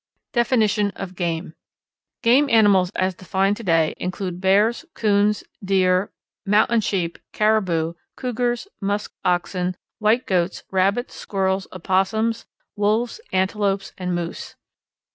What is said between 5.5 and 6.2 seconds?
deer,